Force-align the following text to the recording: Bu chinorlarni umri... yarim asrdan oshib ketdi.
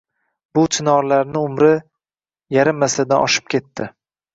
Bu 0.57 0.63
chinorlarni 0.75 1.39
umri... 1.43 1.69
yarim 2.59 2.91
asrdan 2.91 3.31
oshib 3.31 3.57
ketdi. 3.59 3.97